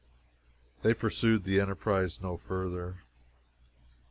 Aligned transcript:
They 0.81 0.95
pursued 0.95 1.43
the 1.43 1.59
enterprise 1.61 2.21
no 2.23 2.35
further. 2.35 3.03